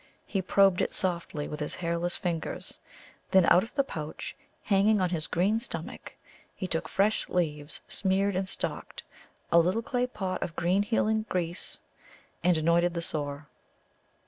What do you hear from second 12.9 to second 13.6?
the sore.